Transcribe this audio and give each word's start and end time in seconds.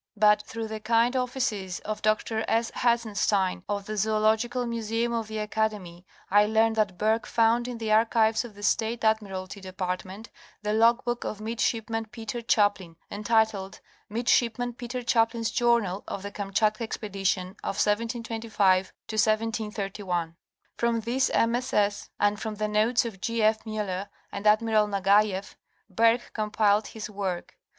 But 0.17 0.41
through 0.41 0.67
the 0.69 0.79
kind 0.79 1.15
offices 1.15 1.79
of 1.81 2.01
Dr. 2.01 2.43
S. 2.47 2.71
Hertzenstein, 2.71 3.61
of 3.69 3.85
the 3.85 3.95
Zoological 3.97 4.65
Museum 4.65 5.13
of 5.13 5.27
the 5.27 5.37
Acad 5.37 5.73
emy, 5.73 6.05
I 6.31 6.47
learn 6.47 6.73
that 6.73 6.97
Bergh 6.97 7.27
found 7.27 7.67
in 7.67 7.77
the 7.77 7.91
Archives 7.91 8.43
of 8.43 8.55
the 8.55 8.63
State 8.63 9.03
Admiralty 9.03 9.61
Department 9.61 10.31
the 10.63 10.73
logbook 10.73 11.23
of 11.23 11.39
midshipman 11.39 12.05
Peter 12.07 12.41
Chaplin 12.41 12.95
entitled,'' 13.11 13.79
Mid 14.09 14.27
shipman 14.27 14.73
Peter 14.73 15.03
Chaplin's 15.03 15.51
journal 15.51 16.03
of 16.07 16.23
the 16.23 16.31
Kamchatka 16.31 16.83
expedition 16.83 17.49
of 17.63 17.75
1725 17.77 18.87
1731." 19.07 20.35
From 20.77 21.01
this 21.01 21.29
MSS 21.31 22.09
and 22.19 22.41
from 22.41 22.55
the 22.55 22.67
notes 22.67 23.05
of 23.05 23.21
G. 23.21 23.43
F. 23.43 23.63
Miller 23.67 24.09
and 24.31 24.47
Admiral 24.47 24.87
Nagaieff, 24.87 25.53
Bergh 25.93 26.33
compiled 26.33 26.87
his 26.87 27.07
work. 27.07 27.59